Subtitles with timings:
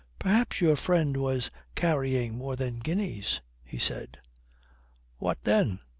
[0.17, 4.17] "Perhaps your friend was carrying more than guineas," he said.
[5.19, 5.79] "What then?